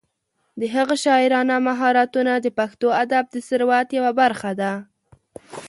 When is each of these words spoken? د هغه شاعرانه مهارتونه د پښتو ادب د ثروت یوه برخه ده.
د 0.59 0.61
هغه 0.75 0.95
شاعرانه 1.05 1.55
مهارتونه 1.67 2.33
د 2.39 2.47
پښتو 2.57 2.87
ادب 3.03 3.25
د 3.29 3.35
ثروت 3.47 3.87
یوه 3.97 4.11
برخه 4.21 4.51
ده. 4.61 4.73